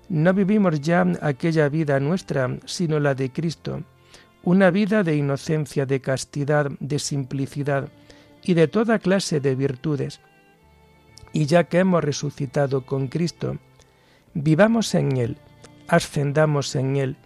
No 0.09 0.33
vivimos 0.33 0.81
ya 0.81 1.05
aquella 1.21 1.69
vida 1.69 1.99
nuestra, 1.99 2.57
sino 2.65 2.99
la 2.99 3.15
de 3.15 3.31
Cristo, 3.31 3.83
una 4.43 4.69
vida 4.69 5.03
de 5.03 5.15
inocencia, 5.15 5.85
de 5.85 6.01
castidad, 6.01 6.69
de 6.79 6.99
simplicidad 6.99 7.87
y 8.43 8.53
de 8.53 8.67
toda 8.67 8.99
clase 8.99 9.39
de 9.39 9.55
virtudes 9.55 10.19
y 11.35 11.47
ya 11.47 11.65
que 11.65 11.79
hemos 11.79 12.01
resucitado 12.01 12.85
con 12.85 13.07
Cristo, 13.09 13.57
vivamos 14.33 14.95
en 14.95 15.17
Él, 15.17 15.37
ascendamos 15.89 16.73
en 16.77 16.95
Él, 16.95 17.17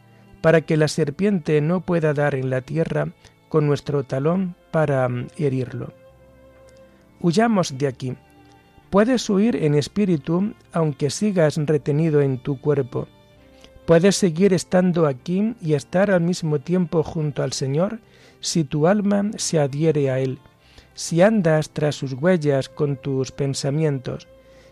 para 0.42 0.62
que 0.62 0.78
la 0.78 0.88
serpiente 0.88 1.62
no 1.62 1.82
pueda 1.82 2.16
dar 2.16 2.34
en 2.34 2.50
la 2.50 2.62
tierra 2.62 3.10
con 3.50 3.68
nuestro 3.68 4.04
talón 4.04 4.56
para 4.72 5.08
mm, 5.08 5.28
herirlo. 5.38 5.94
Huyamos 7.22 7.78
de 7.78 7.86
aquí. 7.86 8.16
Puedes 8.90 9.30
huir 9.30 9.56
en 9.56 9.76
espíritu 9.76 10.56
aunque 10.74 11.12
sigas 11.12 11.58
retenido 11.58 12.22
en 12.22 12.40
tu 12.40 12.60
cuerpo. 12.60 13.08
Puedes 13.86 14.16
seguir 14.16 14.54
estando 14.54 15.06
aquí 15.06 15.54
y 15.62 15.76
estar 15.76 16.10
al 16.10 16.22
mismo 16.22 16.58
tiempo 16.58 17.04
junto 17.04 17.44
al 17.44 17.54
Señor 17.54 18.00
si 18.40 18.64
tu 18.64 18.88
alma 18.88 19.30
se 19.38 19.60
adhiere 19.60 20.10
a 20.10 20.18
Él 20.18 20.40
si 21.00 21.22
andas 21.22 21.70
tras 21.70 21.96
sus 21.96 22.12
huellas 22.12 22.68
con 22.68 22.98
tus 22.98 23.32
pensamientos, 23.32 24.28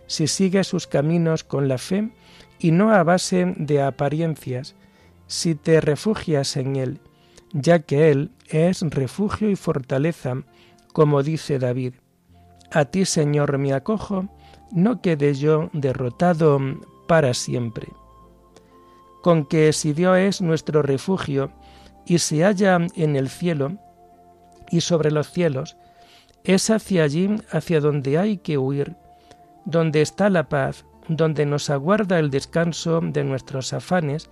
si 0.07 0.27
sigues 0.27 0.67
sus 0.67 0.85
caminos 0.85 1.45
con 1.45 1.69
la 1.69 1.77
fe 1.77 2.09
y 2.59 2.71
no 2.71 2.91
a 2.91 3.01
base 3.03 3.53
de 3.55 3.81
apariencias, 3.81 4.75
si 5.27 5.55
te 5.55 5.79
refugias 5.79 6.57
en 6.57 6.75
Él, 6.75 6.99
ya 7.53 7.79
que 7.79 8.11
Él 8.11 8.31
es 8.49 8.81
refugio 8.81 9.49
y 9.49 9.55
fortaleza, 9.55 10.43
como 10.91 11.23
dice 11.23 11.59
David. 11.59 11.93
A 12.73 12.83
ti, 12.83 13.05
Señor, 13.05 13.57
me 13.57 13.71
acojo, 13.71 14.27
no 14.73 15.01
quede 15.01 15.33
yo 15.33 15.69
derrotado 15.71 16.59
para 17.07 17.33
siempre. 17.33 17.87
Con 19.23 19.45
que 19.45 19.71
si 19.71 19.93
Dios 19.93 20.17
es 20.17 20.41
nuestro 20.41 20.81
refugio 20.81 21.53
y 22.05 22.17
se 22.17 22.43
halla 22.43 22.85
en 22.95 23.15
el 23.15 23.29
cielo 23.29 23.77
y 24.69 24.81
sobre 24.81 25.09
los 25.09 25.31
cielos, 25.31 25.77
es 26.47 26.69
hacia 26.69 27.03
allí 27.03 27.29
hacia 27.51 27.81
donde 27.81 28.17
hay 28.17 28.37
que 28.37 28.57
huir, 28.57 28.95
donde 29.65 30.01
está 30.01 30.29
la 30.29 30.47
paz, 30.47 30.85
donde 31.09 31.45
nos 31.45 31.69
aguarda 31.69 32.19
el 32.19 32.29
descanso 32.29 33.01
de 33.01 33.25
nuestros 33.25 33.73
afanes 33.73 34.29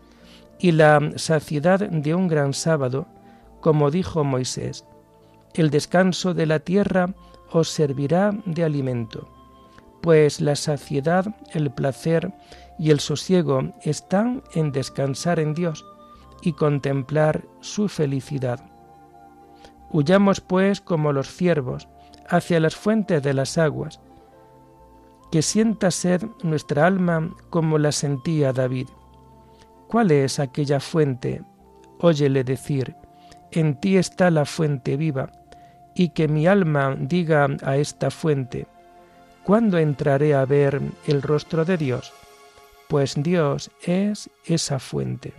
y 0.58 0.72
la 0.72 1.12
saciedad 1.18 1.80
de 1.80 2.16
un 2.16 2.30
gran 2.30 2.54
sábado, 2.54 3.06
como 3.60 3.92
dijo 3.92 4.24
Moisés. 4.24 4.86
El 5.54 5.70
descanso 5.70 6.34
de 6.34 6.46
la 6.46 6.60
tierra 6.60 7.14
os 7.52 7.68
servirá 7.70 8.32
de 8.46 8.64
alimento, 8.64 9.30
pues 10.02 10.40
la 10.40 10.56
saciedad, 10.56 11.36
el 11.52 11.70
placer 11.70 12.32
y 12.80 12.92
el 12.92 13.02
sosiego 13.02 13.74
están 13.84 14.42
en 14.54 14.72
descansar 14.72 15.42
en 15.42 15.54
Dios 15.54 15.84
y 16.42 16.54
contemplar 16.54 17.44
su 17.60 17.90
felicidad. 17.90 18.62
Huyamos 19.92 20.40
pues 20.40 20.80
como 20.80 21.12
los 21.12 21.28
ciervos 21.28 21.90
hacia 22.30 22.60
las 22.60 22.76
fuentes 22.76 23.22
de 23.22 23.34
las 23.34 23.58
aguas, 23.58 24.00
que 25.32 25.42
sienta 25.42 25.92
sed 25.92 26.24
nuestra 26.44 26.86
alma 26.86 27.34
como 27.50 27.78
la 27.78 27.92
sentía 27.92 28.54
David. 28.54 28.88
¿Cuál 29.88 30.12
es 30.12 30.40
aquella 30.40 30.80
fuente? 30.80 31.44
Óyele 32.00 32.44
decir, 32.44 32.96
en 33.52 33.80
ti 33.80 33.98
está 33.98 34.32
la 34.32 34.46
fuente 34.46 34.98
viva, 34.98 35.32
y 35.96 36.10
que 36.10 36.28
mi 36.28 36.46
alma 36.46 36.96
diga 37.00 37.48
a 37.64 37.78
esta 37.78 38.12
fuente, 38.12 38.68
¿cuándo 39.44 39.78
entraré 39.78 40.36
a 40.36 40.46
ver 40.46 40.82
el 41.08 41.22
rostro 41.22 41.64
de 41.64 41.78
Dios? 41.78 42.14
Pues 42.90 43.16
Dios 43.18 43.72
es 43.82 44.30
esa 44.46 44.80
fuente. 44.80 45.34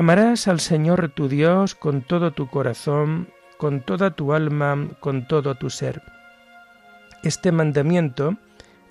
Amarás 0.00 0.48
al 0.48 0.60
Señor 0.60 1.10
tu 1.10 1.28
Dios 1.28 1.74
con 1.74 2.00
todo 2.00 2.30
tu 2.30 2.48
corazón, 2.48 3.28
con 3.58 3.82
toda 3.82 4.12
tu 4.12 4.32
alma, 4.32 4.88
con 4.98 5.28
todo 5.28 5.56
tu 5.56 5.68
ser. 5.68 6.00
Este 7.22 7.52
mandamiento 7.52 8.38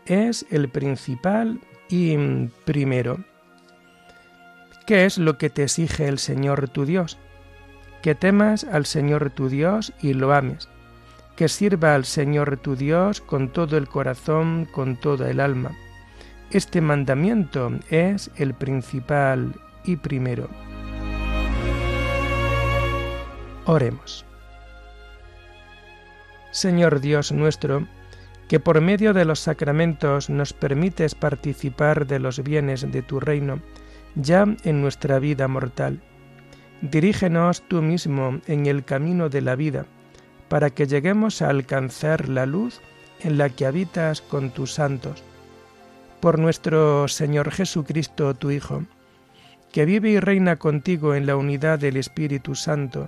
es 0.06 0.45
el 0.52 0.69
principal 0.69 1.62
y 1.89 2.15
primero. 2.63 3.24
¿Qué 4.86 5.06
es 5.06 5.17
lo 5.17 5.39
que 5.39 5.50
te 5.50 5.63
exige 5.63 6.08
el 6.08 6.19
Señor 6.19 6.69
tu 6.69 6.86
Dios? 6.86 7.17
Que 8.04 8.13
temas 8.13 8.63
al 8.63 8.86
Señor 8.86 9.32
tu 9.32 9.50
Dios 9.50 9.93
y 10.04 10.13
lo 10.13 10.32
ames, 10.32 10.69
que 11.36 11.48
sirva 11.48 11.95
al 11.95 12.06
Señor 12.06 12.58
tu 12.58 12.76
Dios 12.76 13.19
con 13.19 13.50
todo 13.50 13.78
el 13.78 13.88
corazón, 13.88 14.67
con 14.72 14.95
toda 14.95 15.32
el 15.32 15.39
alma. 15.39 15.72
Este 16.52 16.82
mandamiento 16.82 17.72
es 17.89 18.30
el 18.36 18.54
principal 18.54 19.56
y 19.84 19.95
primero. 19.95 20.69
Oremos. 23.65 24.26
Señor 26.52 27.00
Dios 27.00 27.32
nuestro, 27.32 27.88
que 28.48 28.60
por 28.60 28.82
medio 28.82 29.13
de 29.13 29.26
los 29.26 29.39
sacramentos 29.39 30.30
nos 30.30 30.54
permites 30.54 31.13
participar 31.13 32.08
de 32.08 32.19
los 32.19 32.43
bienes 32.43 32.91
de 32.91 33.02
tu 33.04 33.19
reino 33.19 33.62
ya 34.15 34.45
en 34.63 34.82
nuestra 34.82 35.19
vida 35.19 35.48
mortal. 35.48 36.02
Dirígenos 36.82 37.62
tú 37.67 37.82
mismo 37.82 38.39
en 38.48 38.65
el 38.65 38.84
camino 38.84 39.30
de 39.30 39.41
la 39.41 39.56
vida, 39.56 39.86
para 40.48 40.72
que 40.72 40.88
lleguemos 40.88 41.41
a 41.41 41.50
alcanzar 41.50 42.28
la 42.28 42.45
luz 42.45 42.82
en 43.22 43.38
la 43.38 43.50
que 43.50 43.65
habitas 43.65 44.22
con 44.22 44.50
tus 44.50 44.74
santos. 44.74 45.24
Por 46.19 46.39
nuestro 46.39 47.08
Señor 47.08 47.52
Jesucristo, 47.52 48.34
tu 48.34 48.50
Hijo, 48.50 48.84
que 49.72 49.86
vive 49.86 50.10
y 50.10 50.19
reina 50.19 50.56
contigo 50.56 51.13
en 51.13 51.28
la 51.28 51.36
unidad 51.36 51.78
del 51.78 51.98
Espíritu 51.98 52.56
Santo, 52.56 53.08